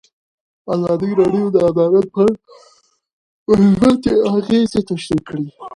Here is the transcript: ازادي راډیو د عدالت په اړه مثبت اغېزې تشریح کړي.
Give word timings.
ازادي 0.73 1.11
راډیو 1.19 1.45
د 1.51 1.57
عدالت 1.69 2.05
په 2.15 2.19
اړه 2.25 2.35
مثبت 3.57 4.01
اغېزې 4.35 4.81
تشریح 4.89 5.21
کړي. 5.27 5.45